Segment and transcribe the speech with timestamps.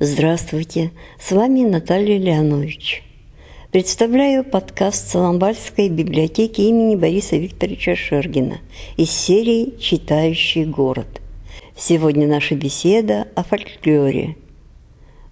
[0.00, 3.02] Здравствуйте, с вами Наталья Леонович.
[3.72, 8.60] Представляю подкаст Соломбальской библиотеки имени Бориса Викторовича Шергина
[8.96, 11.20] из серии «Читающий город».
[11.76, 14.36] Сегодня наша беседа о фольклоре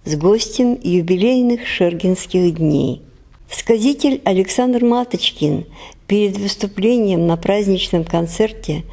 [0.03, 3.01] с гостем юбилейных шергинских дней.
[3.49, 5.63] Сказитель Александр Маточкин
[6.07, 8.83] перед выступлением на праздничном концерте,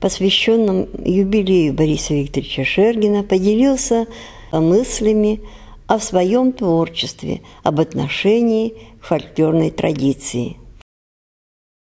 [0.00, 4.08] посвященном юбилею Бориса Викторовича Шергина, поделился
[4.52, 5.40] мыслями
[5.86, 10.56] о своем творчестве, об отношении к фольклорной традиции.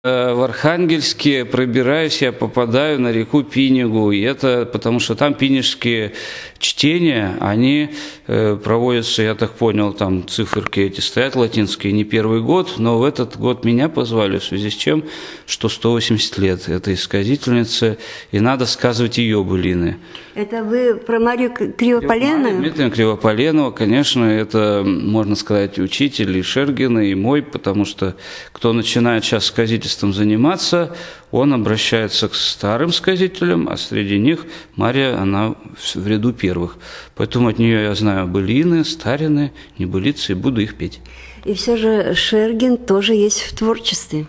[0.02, 6.14] Э, в Архангельске пробираюсь, я попадаю на реку Пинегу, и это потому что там пинежские
[6.59, 7.90] чтения, они
[8.26, 13.04] э, проводятся, я так понял, там циферки эти стоят латинские, не первый год, но в
[13.04, 15.04] этот год меня позвали, в связи с чем,
[15.45, 17.98] что 180 лет этой сказительницы,
[18.32, 19.98] и надо сказывать ее былины.
[20.34, 22.60] Это вы про Марию Кривополенову?
[22.62, 28.16] Дмитрия Кривополенова, конечно, это, можно сказать, учитель и Шергина, и мой, потому что
[28.52, 29.45] кто начинает сейчас
[29.91, 30.95] сказительством заниматься,
[31.30, 34.46] он обращается к старым сказителям, а среди них
[34.77, 35.55] Мария, она
[35.95, 36.77] в ряду первых.
[37.16, 41.01] Поэтому от нее я знаю былины, старины, небылицы, и буду их петь.
[41.45, 44.27] И все же Шергин тоже есть в творчестве.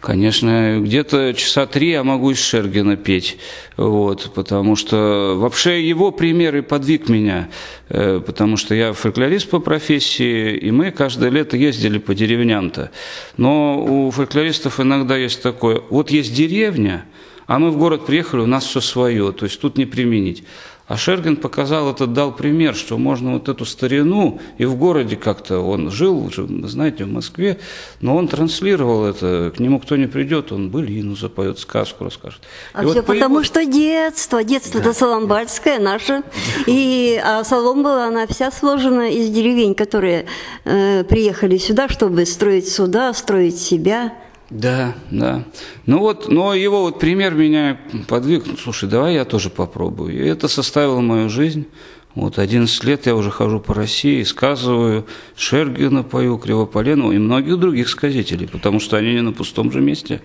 [0.00, 3.38] Конечно, где-то часа три я могу из Шергина петь,
[3.76, 7.48] вот, потому что вообще его пример и подвиг меня,
[7.88, 12.90] э, потому что я фольклорист по профессии, и мы каждое лето ездили по деревням-то.
[13.36, 17.04] Но у фольклористов иногда есть такое, вот есть деревня,
[17.46, 20.44] а мы в город приехали, у нас все свое, то есть тут не применить.
[20.92, 25.60] А Шергин показал это, дал пример, что можно вот эту старину, и в городе как-то
[25.60, 26.30] он жил,
[26.64, 27.58] знаете, в Москве,
[28.02, 32.42] но он транслировал это, к нему кто не придет, он былину запоет, сказку расскажет.
[32.74, 33.42] А и все вот потому, его...
[33.44, 34.90] что детство, детство да.
[34.90, 36.24] это Соломбальское наше,
[36.66, 40.26] и а Соломбала, она вся сложена из деревень, которые
[40.66, 44.12] э, приехали сюда, чтобы строить суда, строить себя.
[44.52, 45.44] Да, да.
[45.86, 48.44] Ну вот, но его вот пример меня подвиг.
[48.46, 50.12] Ну, слушай, давай я тоже попробую.
[50.14, 51.66] И это составило мою жизнь.
[52.14, 55.06] Вот 11 лет я уже хожу по России, сказываю,
[55.36, 60.20] Шергина пою, Кривополену и многих других сказителей, потому что они не на пустом же месте.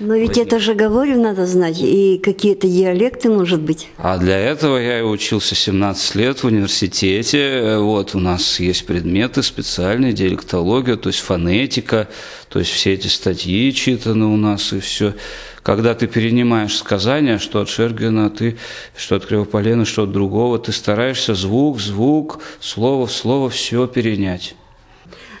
[0.00, 3.88] Но ведь это же говорю надо знать, и какие-то диалекты, может быть.
[3.96, 7.76] А для этого я и учился 17 лет в университете.
[7.78, 12.08] Вот у нас есть предметы специальные, диалектология, то есть фонетика,
[12.48, 15.14] то есть все эти статьи читаны у нас и все.
[15.62, 18.58] Когда ты перенимаешь сказания, что от Шергина, ты,
[18.96, 24.56] что от Кривополена, что от другого, ты стараешься звук, звук, слово в слово все перенять.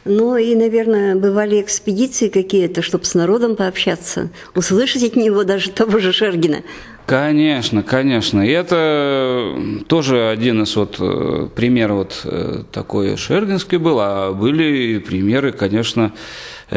[0.04, 5.98] Ну и, наверное, бывали экспедиции какие-то, чтобы с народом пообщаться, услышать от него даже того
[5.98, 6.58] же Шергина.
[7.06, 8.40] Конечно, конечно.
[8.46, 9.54] И это
[9.88, 16.12] тоже один из вот э, примеров вот э, такой Шергинской был, а были примеры, конечно,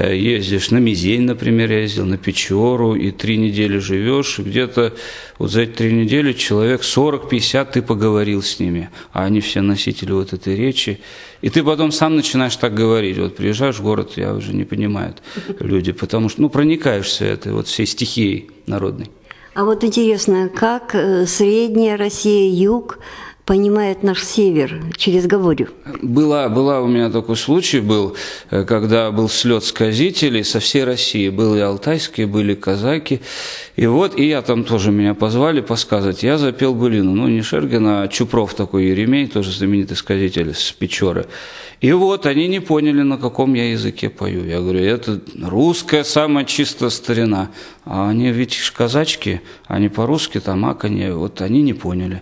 [0.02, 4.94] ездишь на Мизень, например, я ездил, на Печору, и три недели живешь, где-то
[5.40, 10.12] вот за эти три недели человек 40-50 ты поговорил с ними, а они все носители
[10.12, 11.00] вот этой речи,
[11.42, 15.22] и ты потом сам начинаешь так говорить, вот приезжаешь в город, я уже не понимают
[15.60, 19.08] люди, потому что, ну, проникаешься этой вот всей стихией народной.
[19.58, 23.00] А вот интересно, как э, средняя Россия, юг
[23.48, 25.68] понимает наш север через Говорю.
[26.02, 28.18] Была, была у меня такой случай был,
[28.52, 31.30] э, когда был слет сказителей со всей России.
[31.30, 33.22] Были алтайские, были казаки.
[33.78, 36.24] И вот, и я там тоже меня позвали посказать.
[36.24, 37.16] Я запел былину.
[37.16, 41.26] Ну, не Шергина, а Чупров такой Еремей, тоже знаменитый сказитель с Печоры.
[41.80, 44.44] И вот они не поняли, на каком я языке пою.
[44.44, 47.50] Я говорю, это русская самая чистая старина.
[47.86, 52.22] А они ведь казачки, они по-русски там аканье, вот они не поняли.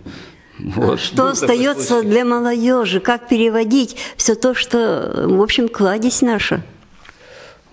[0.58, 1.00] Вот.
[1.00, 3.00] Что ну, остается для молодежи?
[3.00, 6.62] Как переводить все то, что, в общем, кладезь наша?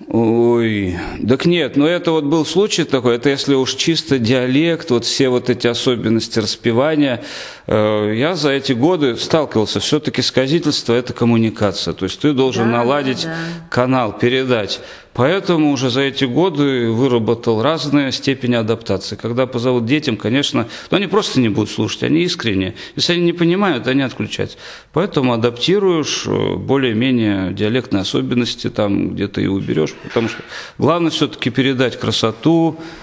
[0.08, 5.06] Ой, так нет, но это вот был случай такой, это если уж чисто диалект, вот
[5.06, 7.24] все вот эти особенности распевания,
[7.68, 13.24] я за эти годы сталкивался, все-таки сказительство– это коммуникация, то есть ты должен да, наладить
[13.24, 13.36] да.
[13.70, 14.82] канал, передать.
[15.14, 19.16] Поэтому уже за эти годы выработал разные степени адаптации.
[19.16, 22.74] Когда позовут детям, конечно, но они просто не будут слушать, они искренне.
[22.96, 24.58] Если они не понимают, они отключаются.
[24.92, 29.94] Поэтому адаптируешь э, более-менее диалектные особенности, там где-то и уберешь.
[30.04, 30.42] Потому что
[30.80, 33.03] главное все-таки передать красоту, э,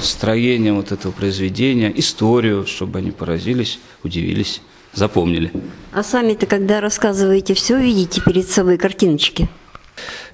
[0.00, 4.60] строение вот этого произведения, историю, чтобы они поразились, удивились,
[4.92, 5.52] запомнили.
[5.92, 9.48] А сами-то, когда рассказываете, все видите перед собой картиночки?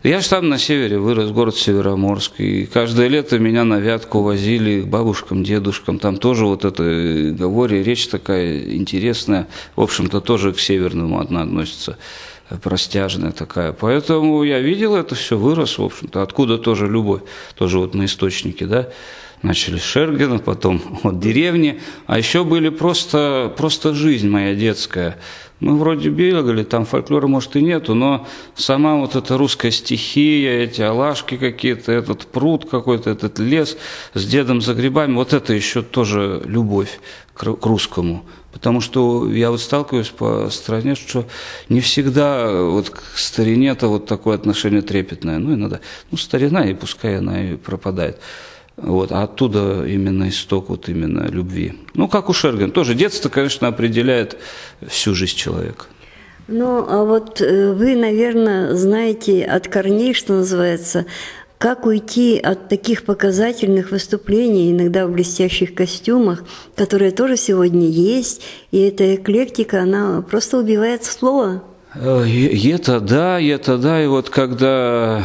[0.03, 4.81] Я же там на севере вырос, город Североморск, и каждое лето меня на Вятку возили
[4.81, 6.83] к бабушкам, дедушкам, там тоже вот это
[7.39, 9.47] говоре, речь такая интересная,
[9.77, 11.97] в общем-то тоже к северному одна относится
[12.63, 13.73] простяжная такая.
[13.73, 17.23] Поэтому я видел это все, вырос, в общем-то, откуда тоже любовь,
[17.55, 18.89] тоже вот на источнике, да,
[19.43, 25.19] начали с Шергена, потом от деревни, а еще были просто, просто жизнь моя детская.
[25.61, 28.27] Мы вроде бегали, там фольклора, может, и нету, но
[28.57, 33.77] сама вот эта русская стихия, эти алашки какие-то, этот пруд какой-то, этот лес
[34.13, 36.99] с дедом за грибами, вот это еще тоже любовь
[37.33, 38.25] к русскому.
[38.53, 41.25] Потому что я вот сталкиваюсь по стране, что
[41.69, 45.39] не всегда вот к старине-то вот такое отношение трепетное.
[45.39, 48.19] Ну, иногда, ну, старина, и пускай она и пропадает.
[48.77, 51.75] Вот, а оттуда именно исток вот именно любви.
[51.95, 52.71] Ну, как у Шерген.
[52.71, 54.39] Тоже детство, конечно, определяет
[54.87, 55.87] всю жизнь человека.
[56.49, 61.07] Ну, а вот э, вы, наверное, знаете от корней, что называется,
[61.63, 66.43] как уйти от таких показательных выступлений, иногда в блестящих костюмах,
[66.75, 68.43] которые тоже сегодня есть,
[68.73, 71.63] и эта эклектика, она просто убивает слово.
[71.95, 75.23] Это да, это да, и вот когда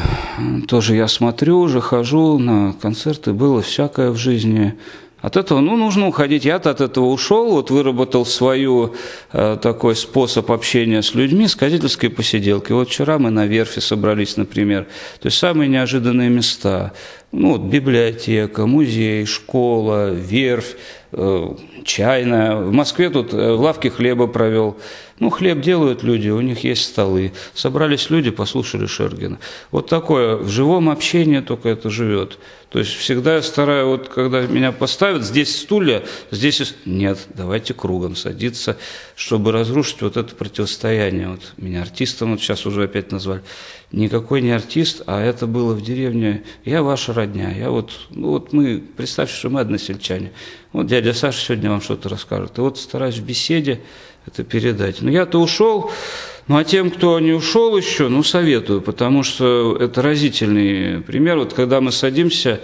[0.68, 4.78] тоже я смотрю, уже хожу на концерты, было всякое в жизни.
[5.28, 6.46] От этого, ну, нужно уходить.
[6.46, 8.96] Я-то от этого ушел, вот выработал свою
[9.34, 12.72] э, такой способ общения с людьми, сказительской посиделки.
[12.72, 14.88] Вот вчера мы на верфи собрались, например.
[15.20, 16.94] То есть самые неожиданные места.
[17.34, 20.78] Ну, вот библиотека, музей, школа, верфь,
[21.12, 22.56] э, чайная.
[22.56, 24.78] В Москве тут э, в лавке хлеба провел.
[25.20, 27.34] Ну, хлеб делают люди, у них есть столы.
[27.54, 29.40] Собрались люди, послушали Шергина.
[29.72, 32.38] Вот такое, в живом общении только это живет.
[32.70, 36.76] То есть всегда я стараюсь, вот когда меня поставят, здесь стулья, здесь...
[36.86, 38.78] Нет, давайте кругом садиться,
[39.16, 41.30] чтобы разрушить вот это противостояние.
[41.30, 43.42] Вот меня артистом вот сейчас уже опять назвали.
[43.92, 46.44] Никакой не артист, а это было в деревне.
[46.66, 47.52] Я ваша родня.
[47.52, 50.34] Я вот, ну вот мы, представьте, что мы односельчане.
[50.74, 52.58] Вот дядя Саша сегодня вам что-то расскажет.
[52.58, 53.80] И вот стараюсь в беседе
[54.26, 55.02] это передать.
[55.02, 55.90] Но я-то ушел,
[56.48, 61.38] ну а тем, кто не ушел еще, ну советую, потому что это разительный пример.
[61.38, 62.60] Вот когда мы садимся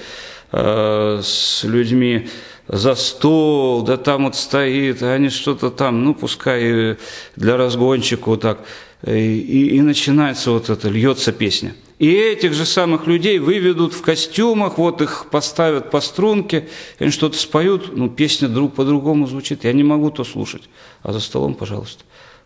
[0.52, 2.28] э, с людьми
[2.68, 6.98] за стол, да там вот стоит, а они что-то там, ну пускай
[7.38, 8.60] для разгончика вот так,
[9.06, 11.76] и, и начинается вот это, льется песня.
[12.00, 16.68] И этих же самых людей выведут в костюмах, вот их поставят по струнке,
[17.00, 20.64] они что-то споют, ну, песня друг по-другому звучит, я не могу то слушать.
[21.02, 22.04] А за столом, пожалуйста.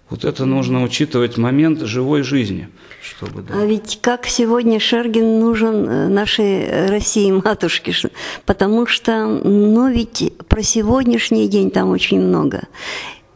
[0.09, 2.69] Вот это нужно учитывать момент живой жизни.
[3.01, 3.61] Чтобы, да.
[3.61, 7.93] А ведь как сегодня Шергин нужен э, нашей России матушке,
[8.45, 12.67] потому что, ну ведь про сегодняшний день там очень много.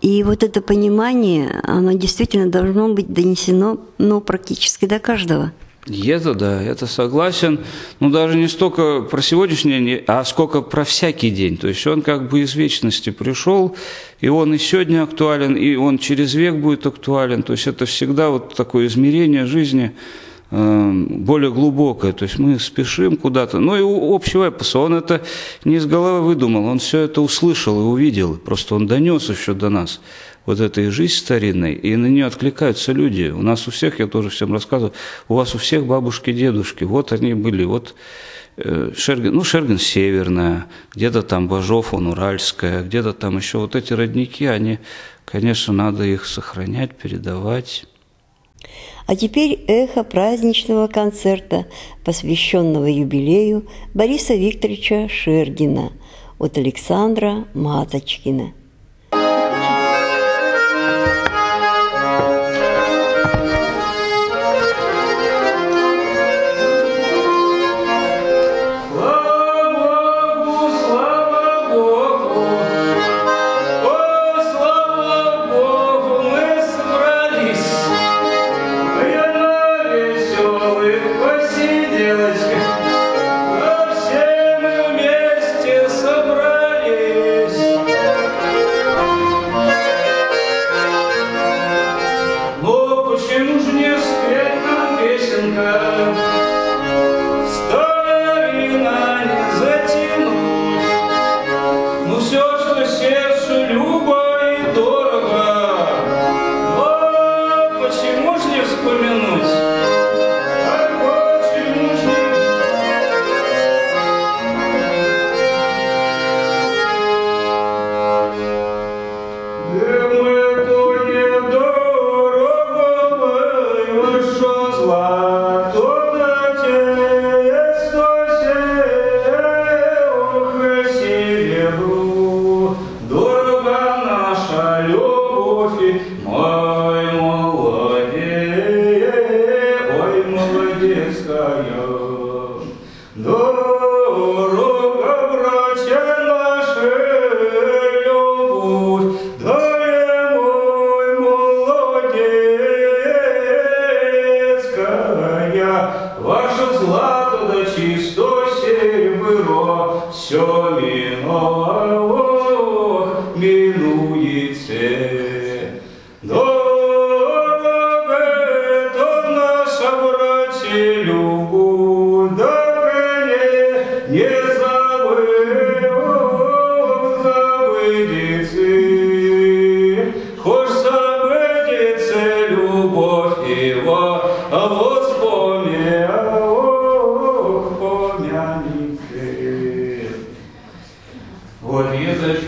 [0.01, 5.51] И вот это понимание, оно действительно должно быть донесено ну, практически до каждого.
[5.87, 7.59] Это да, это согласен.
[7.99, 11.57] Ну, даже не столько про сегодняшний день, а сколько про всякий день.
[11.57, 13.75] То есть он как бы из вечности пришел,
[14.19, 17.41] и он и сегодня актуален, и он через век будет актуален.
[17.41, 19.91] То есть это всегда вот такое измерение жизни
[20.51, 22.11] более глубокое.
[22.11, 23.59] То есть мы спешим куда-то.
[23.59, 25.21] Ну и у общего эпоса он это
[25.63, 28.37] не из головы выдумал, он все это услышал и увидел.
[28.37, 30.01] Просто он донес еще до нас
[30.45, 33.29] вот этой жизнь старинной, и на нее откликаются люди.
[33.29, 34.93] У нас у всех, я тоже всем рассказываю,
[35.27, 37.95] у вас у всех бабушки, дедушки, вот они были, вот
[38.57, 40.65] э, Шерген, ну, Шерген северная,
[40.95, 44.79] где-то там Бажов, он уральская, где-то там еще вот эти родники, они,
[45.25, 47.85] конечно, надо их сохранять, передавать.
[49.05, 51.65] А теперь эхо праздничного концерта,
[52.03, 55.91] посвященного юбилею Бориса Викторовича Шергина
[56.39, 58.53] от Александра Маточкина–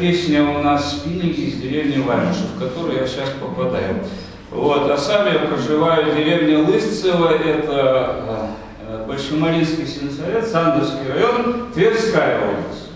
[0.04, 4.04] песня у нас спинники из деревни Ванюшев, в которую я сейчас попадаю.
[4.52, 8.50] Вот, а сам я проживаю в деревне Лысцево, это
[8.82, 12.90] э, Большемалинский сельсовет, Сандовский район, Тверская область.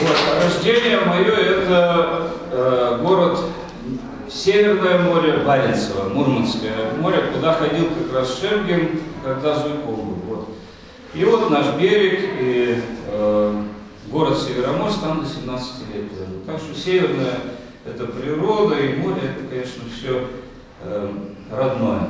[0.00, 3.40] Вот, а рождение мое это э, город
[4.30, 10.23] Северное море, Баренцево, Мурманское море, куда ходил как раз Шергин, когда Зуйков был.
[11.14, 13.62] И вот наш берег и э,
[14.10, 16.04] город Североморск там до 17 лет.
[16.44, 17.38] Так что северное
[17.84, 20.26] это природа и море, это, конечно, все
[20.82, 21.10] э,
[21.52, 22.08] родное.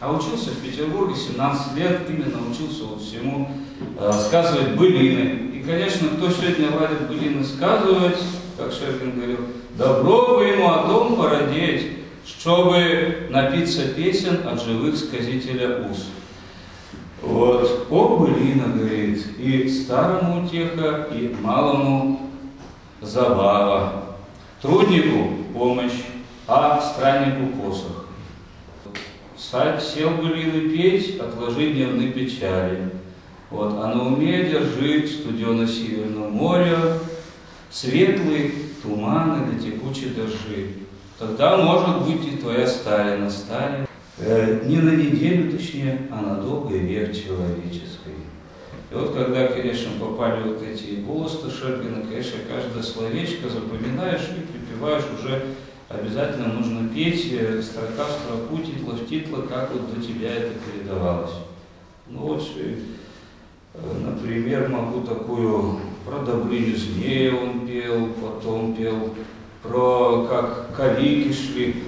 [0.00, 3.50] А учился в Петербурге 17 лет, именно учился вот всему
[3.98, 5.50] э, сказывать былины.
[5.56, 8.18] И, конечно, кто сегодня ладит былины сказывать,
[8.56, 9.38] как Шеркин говорил,
[9.76, 11.92] добро бы ему о том породеть,
[12.24, 16.06] чтобы напиться песен от живых сказителя уст.
[17.26, 22.30] Вот, о былина, говорит, и старому утеха, и малому
[23.00, 24.04] забава.
[24.60, 26.02] Труднику помощь,
[26.46, 28.04] а страннику посох.
[29.36, 32.90] Садь сел былины петь, отложи дневные печали.
[33.50, 36.76] Вот, а на уме держи студено-северное море,
[37.70, 38.52] светлые
[38.82, 40.84] туманы да текучие дожди.
[41.18, 43.88] Тогда, может быть, и твоя сталь настанет.
[44.18, 48.14] Э, не на неделю, точнее, а на долгий век человеческий.
[48.90, 55.04] И вот когда, конечно, попали вот эти голосы Шергина, конечно, каждое словечко запоминаешь и припеваешь
[55.18, 55.42] уже
[55.88, 60.52] обязательно нужно петь э, строка в строку, титла в титла, как вот до тебя это
[60.60, 61.32] передавалось.
[62.06, 62.76] Ну вот, э,
[64.00, 69.12] например, могу такую про Добрыню змея он пел, потом пел
[69.60, 71.82] про как калики шли.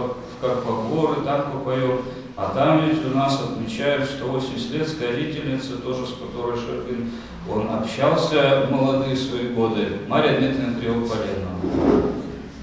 [0.00, 2.00] В Карпогоры, там попоем.
[2.36, 7.10] А там ведь у нас отмечают 180 лет сказительницы, тоже с которой Шерпин,
[7.50, 12.12] он общался в молодые свои годы, Мария Дмитриевна Кривополенова.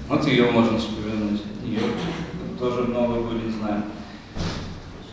[0.08, 1.40] Вот ее можно вспоминать.
[2.58, 3.84] тоже много были, знаем.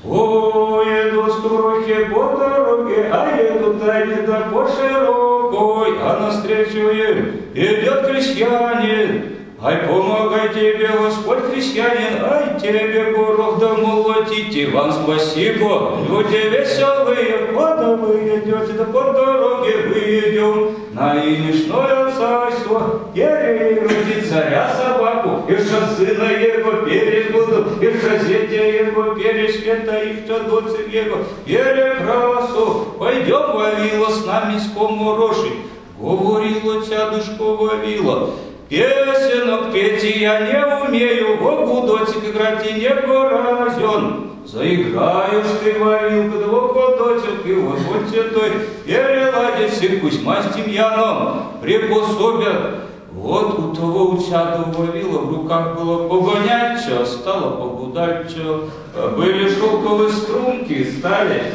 [0.04, 8.08] О, еду струхи по дороге, а едут они да по широкой, а навстречу им идет
[8.08, 9.38] крестьянин.
[9.60, 15.98] Ай, помогай тебе, Господь христианин, ай, тебе горох да молотите, вам спасибо.
[16.08, 17.48] Люди веселые,
[17.96, 23.10] вы идете, да по дороге выйдем на инишное царство.
[23.16, 30.24] Ерей родит царя собаку, и что сына его перебуду, и что зятя его перешкета, и
[30.24, 32.96] что доця его перекрасу.
[33.00, 35.54] Пойдем, Вавила, с нами скому рожить.
[36.00, 38.30] Говорила тядушка Вавила,
[38.70, 44.32] Песенок петь я не умею, в гудочек играть и не поразен.
[44.46, 48.52] Заиграешь ты, Вавилка, двух гудочек, и вот вот той
[48.86, 52.76] переладит всех Кузьма с Тимьяном, припособят.
[53.12, 58.70] Вот у того у чада Вавила в руках было погонячо, стало погудачо.
[59.18, 61.54] Были шелковые струнки, стали,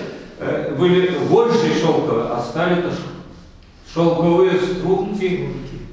[0.79, 2.91] были больше шелковые, а стали-то
[3.95, 5.51] шелковые струнки.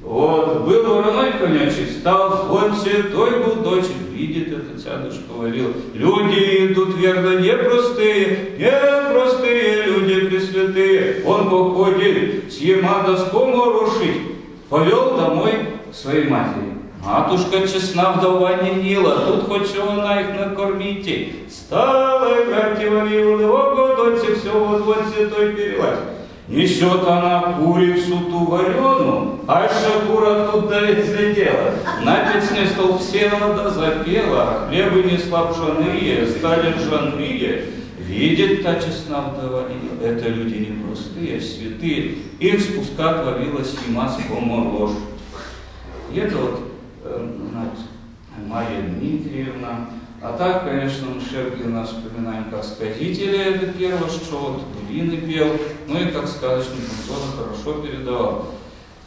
[0.10, 5.72] Вот, был вороной конячий, стал звонче, той был дочь, видит это тядушка говорил.
[5.94, 11.24] Люди идут верно непростые, непростые люди пресвятые.
[11.28, 14.22] Он походит, съема доскому рушить,
[14.68, 15.54] повел домой
[15.92, 16.74] к своей матери.
[17.06, 21.34] Матушка честна вдова не нила, тут хоть чего она их накормите.
[21.48, 26.00] Стала играть и варила, его годочек все вот святой перелазь.
[26.50, 31.76] Несет она курицу ту варену, а шакура тут да ведь слетела.
[32.04, 37.66] На песне столб села да запела, а хлебы не слабжаные, стали ржаные.
[38.00, 39.66] Видит та честна вдова,
[40.04, 42.16] это люди не простые, а святые.
[42.40, 44.98] Их спуска творилась с ложь.
[46.12, 46.62] И это вот
[47.04, 47.28] э,
[48.48, 49.90] Мария Дмитриевна,
[50.22, 55.48] а так, конечно, мы Шерглина вспоминаем как сказителя, это первое, что вот Былины пел,
[55.88, 58.46] ну и как сказочник он тоже хорошо передавал.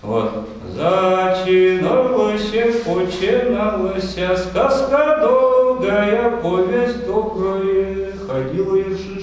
[0.01, 0.49] Вот.
[0.69, 2.51] Зачиналась,
[2.85, 8.77] починалась, сказка долгая, повесть добрая, ходила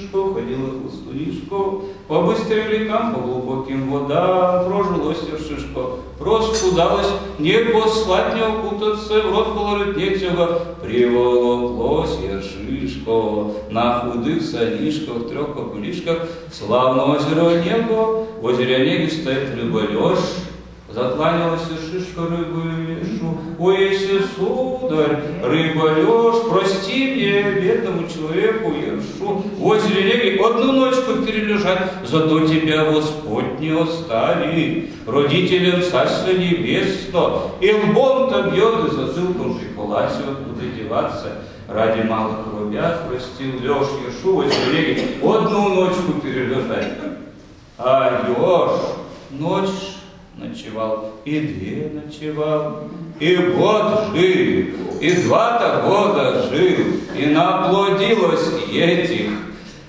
[0.10, 5.82] Ершишко, ходила Хлыстуришко, по быстрым рекам, по глубоким водам прожилось Ершишко,
[6.18, 15.54] проскудалось, не послать не укутаться, в рот положить нечего, приволоклось Ершишко, на худых санишках, трех
[15.54, 20.20] копылишках, славно озеро небо, в озере Онеге стоит рыболеж,
[20.92, 29.66] Закланялась шишка рыбы лешу, Ой, если, сударь, рыба леж, прости мне, бедному человеку ершу, В
[29.68, 38.50] озере Неги одну ночку перележать, Зато тебя Господь не оставит, Родителям Царства Небесного, И лбом-то
[38.50, 41.34] бьет, и затылком же палате, куда деваться,
[41.68, 46.94] Ради малых рубят простил Леш Ершу, в озере Неги одну ночку перележать.
[47.78, 48.72] А Леш,
[49.30, 49.99] ночь
[50.40, 52.84] ночевал, и две ночевал,
[53.20, 54.66] и год жил,
[55.00, 56.86] и два-то года жил,
[57.18, 59.32] и наплодилось этих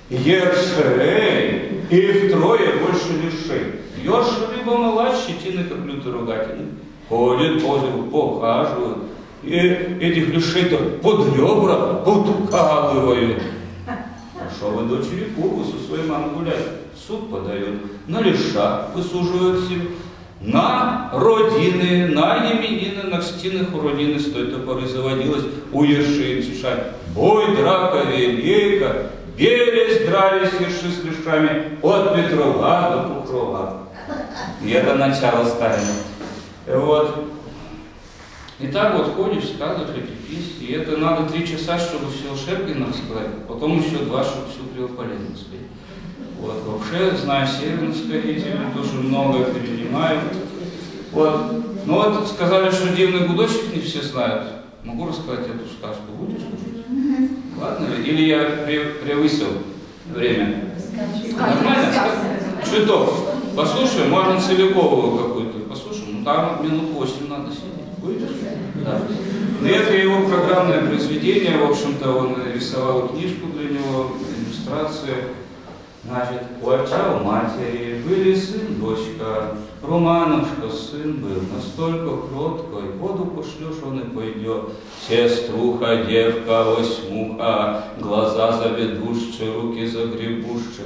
[0.09, 3.81] ершей, и втрое больше лишей.
[4.03, 5.79] Еж либо мала щетины, как
[6.13, 6.73] ругательный,
[7.09, 8.97] ходит по озеру, похаживает,
[9.43, 9.57] и
[10.01, 13.43] этих лишей-то под ребра подкалывают.
[14.35, 16.65] Хорошо вы дочери Кубу со своей мамой гулять,
[17.07, 19.89] суд подает, на лиша высуживают себе,
[20.41, 26.85] на родины, на именины, на кстинах уродины с той поры заводилась у Ерши Цишань.
[27.15, 33.89] Бой, драка велика, берез дрались Ерши с лишами от Петрова до Покрова.
[34.63, 35.93] И это начало Сталина.
[36.67, 37.27] Вот.
[38.59, 42.89] И так вот ходишь, сказываешь эти песни, и это надо три часа, чтобы все Шерпина
[42.89, 45.67] рассказать, потом еще два, чтобы всю Преоболезну спеть.
[46.41, 50.21] Вот, вообще, знаю северных деятелей, тоже много перенимаю.
[51.13, 51.53] Вот.
[51.85, 54.47] Ну вот сказали, что дивный гудочек не все знают.
[54.85, 57.31] Могу рассказать эту сказку, будешь слушать?
[57.61, 58.45] Ладно, или я
[59.05, 59.49] превысил
[60.15, 60.73] время?
[61.37, 61.93] Нормально?
[62.65, 63.13] Чуток.
[63.55, 66.21] Послушаем, можно целиковую какую-то послушаем.
[66.21, 67.71] Ну там минут восемь надо сидеть.
[67.99, 68.31] Будешь?
[68.85, 69.03] Да.
[69.61, 75.17] Но это его программное произведение, в общем-то, он рисовал книжку для него, иллюстрация.
[76.03, 79.57] Значит, у отца, у матери были сын, дочка.
[79.83, 84.71] Романушка сын был настолько кроткой, воду пошлешь, он и пойдет.
[85.07, 90.85] Сеструха, девка, восьмуха, глаза заведушче, руки загребушче.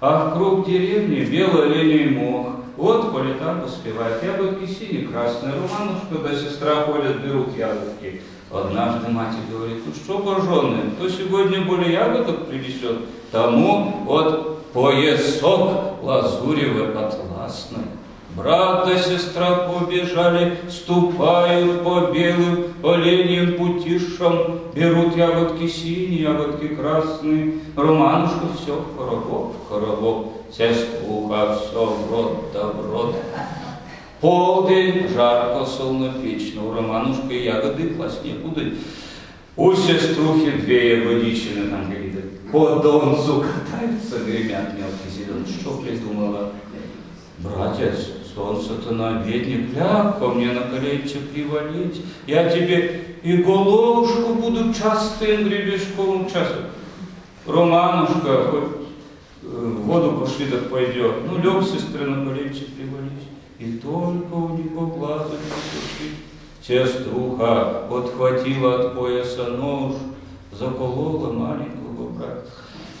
[0.00, 5.54] А в круг деревни белый оленей мох, вот по летам поспевает ягодки синие, красные.
[5.54, 8.22] Романушка да сестра ходят, берут ягодки.
[8.50, 12.98] Однажды мать говорит, ну что, боженый, кто сегодня более ягодок принесет,
[13.30, 17.84] тому вот поясок лазуревый атласный.
[18.36, 28.46] Брат да сестра побежали, ступают по белым оленьим путишам, берут ягодки синие, ягодки красные, Романушка
[28.56, 33.16] все в хоровод, в хоровод, сеструха все в рот да в рот.
[34.20, 38.60] Полдень, жарко, солнопечно, у Романушки ягоды класть некуда.
[39.56, 42.09] У сеструхи две ягодичины где-то
[42.52, 45.46] по донцу катаются, гремят мелкие зеленые.
[45.46, 46.52] Что придумала?
[47.38, 52.02] Братец, солнце-то на обедник, ляг ко мне на коленче привалить.
[52.26, 56.62] Я тебе и головушку буду частым гребешком часу.
[57.46, 58.70] Романушка, хоть
[59.42, 61.14] э, в воду пошли, так пойдет.
[61.26, 63.28] Ну, лег сестры на коленче привалить.
[63.58, 66.10] И только у него глаза не.
[66.66, 69.94] Сеструха подхватила от пояса нож,
[70.52, 72.46] заколола маленького брата.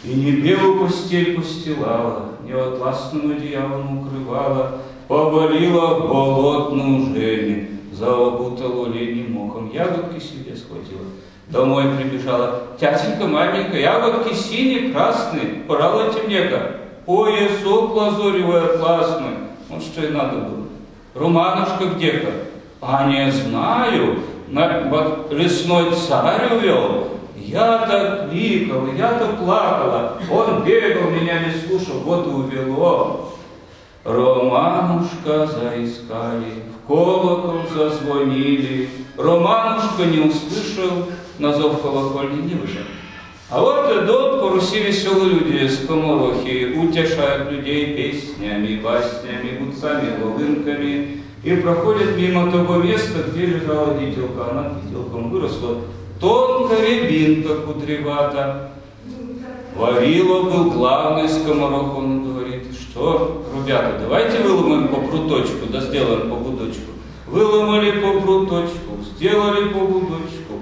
[0.04, 9.70] И не белую постель постилала, не атласным одеялом укрывала, повалила болотную жени, заобутала оленем мохом,
[9.72, 11.02] ягодки себе схватила.
[11.48, 19.36] Домой прибежала, тятенька маленькая, ягодки синие, красные, пожалуйте мне-ка, поясок лазоревый атласный.
[19.68, 20.66] Вот что и надо было.
[21.14, 22.30] Романушка где-то?
[22.80, 27.08] А не знаю, на, лесной царь увел,
[27.50, 33.34] я-то кликала, я-то плакала, он бегал, меня не слушал, вот и увело.
[34.04, 38.88] Романушка заискали, в колокол зазвонили.
[39.16, 41.08] Романушка не услышал,
[41.38, 42.82] на зов колокольни не вышел.
[43.50, 51.22] А вот идут по Руси веселые люди с коморохи, утешают людей песнями, баснями, гудцами, волынками,
[51.42, 54.50] и проходят мимо того места, где лежала дителка.
[54.50, 55.78] Она дителком выросла
[56.20, 58.70] тонкая рябинка кудревата.
[59.76, 66.36] Вавило был главный скоморох, он говорит, что, ребята, давайте выломаем по пруточку, да сделаем по
[66.36, 66.90] гудочку.
[67.26, 70.54] Выломали по пруточку, сделали по гудочку.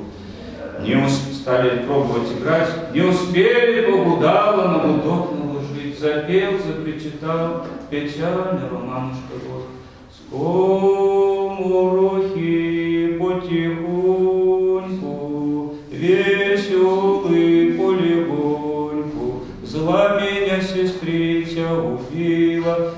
[0.83, 5.99] Не стали пробовать играть, не успели по гудало на гудок наложить.
[5.99, 9.65] Запел, запричитал печальный романушка год.
[10.15, 11.89] Скоморохи
[13.19, 13.98] потихоньку,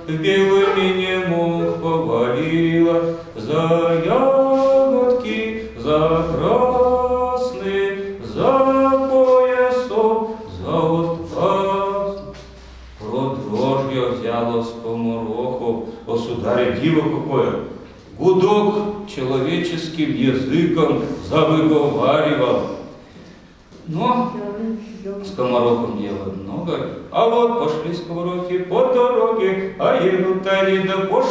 [0.06, 7.88] в белыми не мог повалила, за ягодки, за красный,
[8.24, 8.52] за
[9.10, 10.30] поясок,
[10.60, 12.34] за отказ.
[12.98, 17.52] Про дрожь я взяла с поморохов, о сударя диво какое,
[18.18, 22.60] гудок человеческим языком завыговаривал.
[23.86, 24.32] Но
[25.24, 28.89] скоморохом дело много, а вот пошли скоморохи по дороге, а
[30.60, 31.22] они да по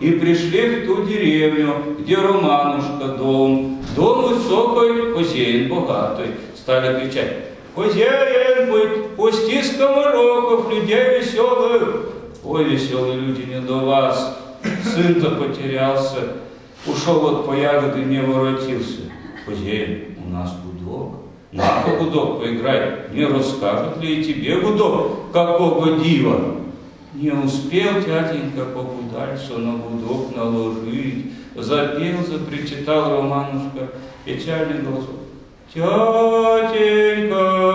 [0.00, 6.26] и пришли в ту деревню, где Романушка дом, дом высокой, хозяин богатый.
[6.56, 7.36] Стали кричать,
[7.74, 12.06] хозяин быть, пусти скоморохов, людей веселых.
[12.44, 14.38] Ой, веселые люди, не до вас,
[14.82, 16.34] сын-то потерялся,
[16.86, 19.02] ушел вот по ягоды, не воротился.
[19.44, 21.14] Хозяин, у нас гудок,
[21.52, 26.58] на-ка гудок поиграй, не расскажет ли и тебе гудок, какого дива?
[27.20, 33.90] Не успел тятенька погудальцу на гудок наложить, запел, запричитал Романушка
[34.24, 35.16] печальным голосом.
[35.74, 36.74] Тятенька,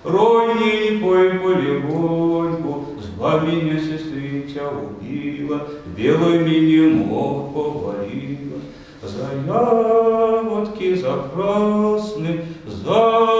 [0.02, 8.58] роненькой полегоньку, зла меня сестрича убила, белыми не мог повалила.
[9.02, 13.31] За ягодки, за красный, за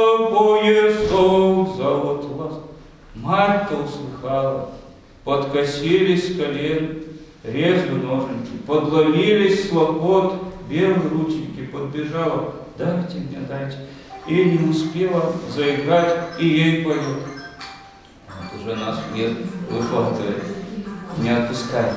[4.33, 4.71] услыхала,
[5.25, 7.05] подкосились колен,
[7.45, 10.35] резли ноженьки, подломились с лопот,
[10.69, 13.79] белые рученьки, подбежала, дайте мне, дайте.
[14.27, 17.03] И не успела заиграть, и ей поет.
[17.03, 19.37] Вот уже нас мир
[19.69, 20.45] выхватывает,
[21.19, 21.97] не отпускает.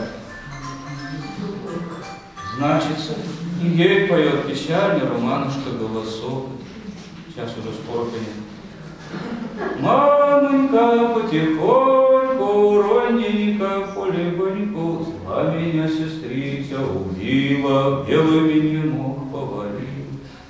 [2.57, 3.13] Значится,
[3.61, 6.47] и ей поет печальный романушка голосок.
[7.29, 8.45] Сейчас уже скоро конец.
[9.79, 11.94] Мамонька потихоньку,
[12.87, 19.85] роненько, полегоньку, Зла меня сестрица убила, белыми не мог повалил.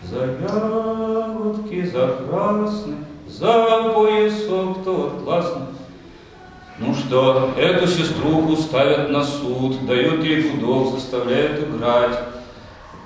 [0.03, 2.95] За ягодки, за красный,
[3.27, 5.67] за поясок тот классный.
[6.77, 12.19] Ну что, эту сеструху ставят на суд, дают ей гудок, заставляют играть.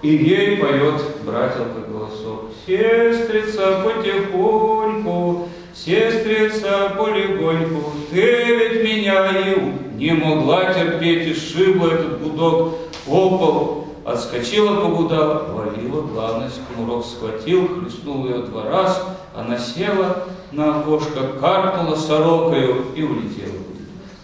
[0.01, 2.45] И ей поет брателка голосок.
[2.65, 12.75] Сестрица, потихоньку, сестрица, полегоньку, ты ведь меня и не могла терпеть, и сшибла этот гудок
[13.07, 19.03] о пол, отскочила погудала, валила, главный скмурок схватил, хлестнул ее два раз,
[19.35, 23.59] она села на окошко, каркнула сорокою и улетела.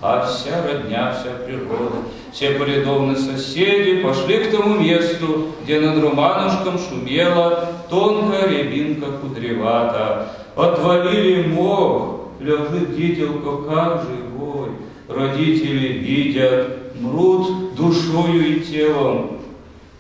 [0.02, 1.96] А вся родня, вся природа,
[2.32, 10.30] все полидовные соседи пошли к тому месту, где над Романушком шумела тонкая рябинка кудревата.
[10.56, 14.70] Отвалили мох, лежит дителко, как живой.
[15.08, 19.40] Родители видят, мрут душою и телом.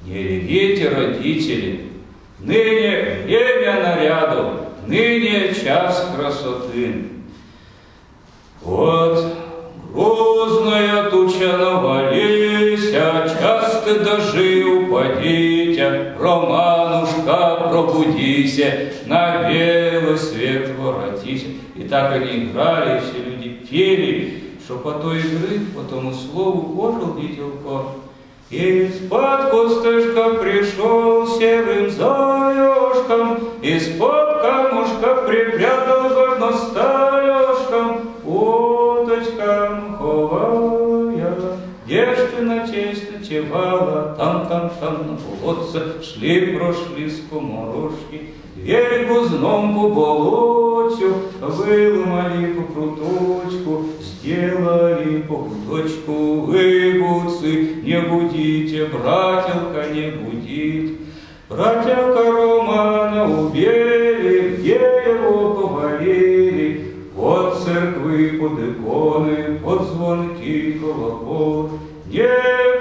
[0.06, 1.92] Не ревите, родители,
[2.40, 4.50] ныне время наряду,
[4.88, 7.06] ныне час красоты.
[8.62, 9.36] Вот
[9.94, 14.45] грозная туча навались, а часто упадите,
[16.26, 21.46] Романушка, пробудися, на белый свет воротись.
[21.76, 27.16] И так они играли, все люди пели, что по той игры, по тому слову ожил
[27.16, 27.92] дителко.
[28.50, 37.05] Из-под кустышка пришел серым заешком, Из-под камушка припрятал горностаешком,
[43.35, 55.23] честь ночевала, Там-там-там на болотце шли-прошли скоморожки, Верьку зном по болотю, выломали по пруточку, Сделали
[55.23, 60.99] по гудочку выбуцы, Не будите, брателка не будит.
[61.49, 71.71] Брателка Романа убили, где его повалили, Под церквы, под иконы, под звонки колокол.
[72.13, 72.74] Некому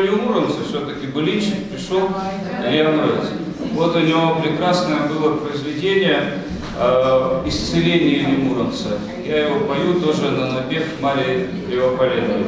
[0.00, 3.28] Илью Муромца все-таки Былич пришел Муромец.
[3.72, 6.42] Вот у него прекрасное было произведение
[6.76, 8.98] э, «Исцеление Ильи Муромца».
[9.24, 12.44] Я его пою тоже на напев Марии Кривополеновой.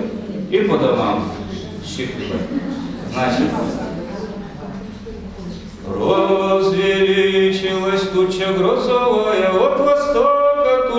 [0.50, 1.30] И по домам
[1.86, 2.40] считываю.
[3.12, 3.50] Значит,
[5.84, 10.41] Возвеличилась туча грозовая от востока,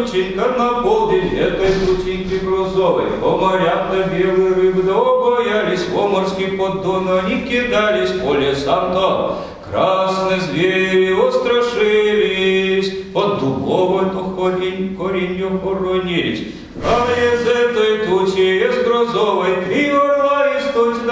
[0.04, 3.06] тученька на полдень этой тученьки грозовой.
[3.22, 9.38] По морям-то белые рыбы да боялись, по морским поддону они кидались, по лесам-то
[9.70, 16.48] красные звери устрашились, под дубовой то корень, коренью хоронились.
[16.84, 19.92] А из этой тучи, из грозовой, три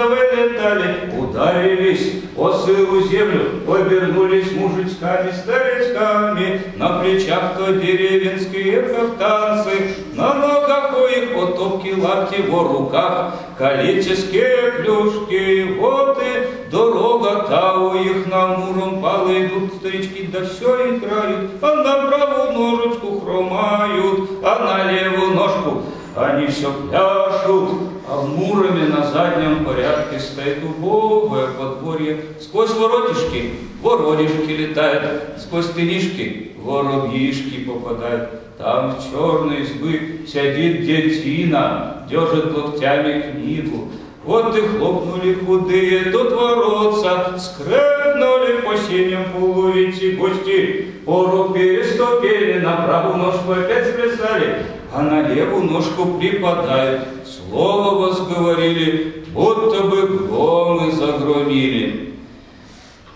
[0.02, 8.82] орла из туч да вылетали, ударились о сырую землю, обернулись мужичками, старичками, на плечах-то деревенские
[8.82, 13.34] кафтанцы, на ногах у их потопки лапти, во руках.
[13.58, 19.74] Калические клюшки, вот и дорога та у их на муром палы идут.
[19.74, 25.82] Старички, да все играют, а на правую ножечку хромают, а на левую ножку
[26.16, 27.70] они все пляшут,
[28.11, 32.21] а в Муроме на заднем порядке стоит убогое подворье.
[32.41, 38.57] Сквозь воротишки воронишки летают, сквозь тынишки воробьишки попадают.
[38.57, 43.89] Там в черной избы сидит детина, держит локтями книгу.
[44.23, 52.75] Вот и хлопнули худые тут воротца, скрепнули по синим полу эти гости, пору переступили, на
[52.77, 57.02] правую ножку опять сплясали, а на левую ножку припадают.
[57.24, 62.14] Слово возговорили, будто бы громы загромили.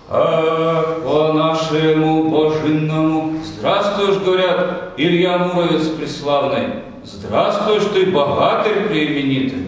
[0.08, 9.66] А по нашему божинному, здравствуешь, говорят, Илья Муровец преславный, здравствуешь ты, богатырь преименитый.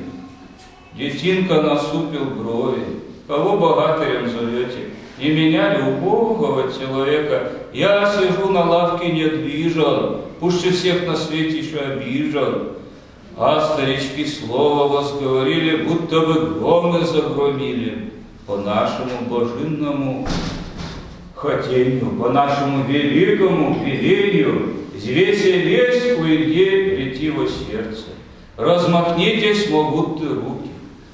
[0.95, 2.83] Детинка насупил брови.
[3.27, 4.91] Кого богатырем зовете?
[5.21, 7.53] Не меня ли, убогого человека?
[7.73, 12.71] Я сижу на лавке недвижен, пуще всех на свете еще обижен.
[13.37, 18.13] А старички слово возговорили, будто бы громы загромили.
[18.47, 20.27] По нашему божинному
[21.35, 28.07] хотению, по нашему великому велению, взвесе лезь у Илье ретиво сердце.
[28.57, 30.71] Размахнитесь, могут ты руки.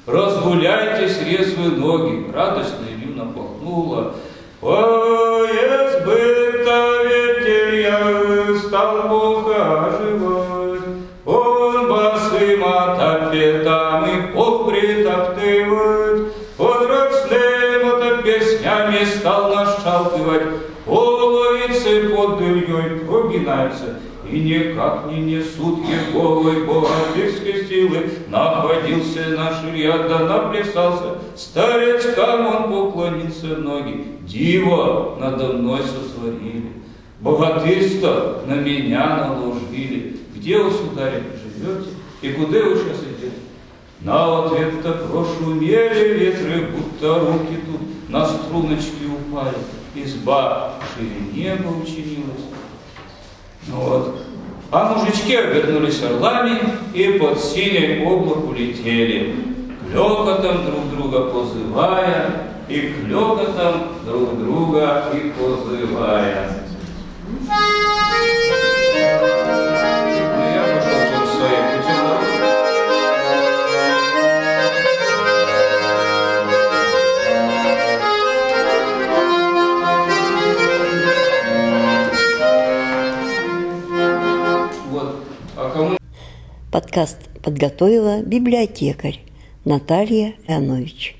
[0.07, 4.15] Разгуляйтесь, резвые ноги, радостно Илью напахнула.
[4.61, 6.44] Поезд быта
[23.35, 28.09] прогинаются, и никак не несут Еговой богатырской силы.
[28.29, 34.17] Находился наш Илья, да наплясался, старичкам он поклонился ноги.
[34.21, 36.73] Диво надо мной сотворили,
[37.19, 40.17] богатырство на меня наложили.
[40.35, 41.89] Где вы, сударь, живете
[42.21, 43.33] и куда вы сейчас идете?
[44.01, 49.55] На ответ-то прошумели ветры, будто руки тут на струночки упали.
[49.95, 52.45] Изба шире неба учинилась.
[53.67, 54.21] Ну вот.
[54.71, 56.59] А мужички обернулись орлами
[56.93, 59.35] и под синее облак улетели,
[59.89, 66.64] клёкотом друг друга позывая, и клёкотом друг друга и позывая.
[86.75, 89.21] Подкаст подготовила библиотекарь
[89.63, 91.15] Наталья Иоанович.